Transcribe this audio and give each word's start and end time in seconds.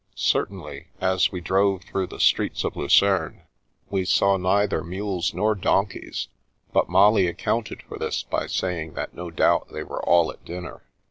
Certainly, 0.15 0.87
as 0.99 1.31
we 1.31 1.41
drove 1.41 1.83
through 1.83 2.07
the 2.07 2.19
streets 2.19 2.63
of 2.63 2.75
Lucerne, 2.75 3.43
we 3.91 4.03
saw 4.03 4.35
neither 4.35 4.83
mules 4.83 5.31
nor 5.31 5.53
donkeys, 5.53 6.27
but 6.73 6.89
Molly 6.89 7.27
accounted 7.27 7.83
for 7.83 7.99
this 7.99 8.23
by 8.23 8.47
saying 8.47 8.95
that 8.95 9.13
no 9.13 9.29
doubt 9.29 9.67
they 9.71 9.83
were 9.83 10.03
all 10.03 10.31
at 10.31 10.43
dinner. 10.43 10.81